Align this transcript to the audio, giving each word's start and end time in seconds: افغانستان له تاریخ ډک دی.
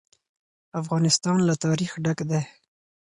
افغانستان 0.81 1.37
له 1.47 1.53
تاریخ 1.65 1.91
ډک 2.03 2.19
دی. 2.29 2.41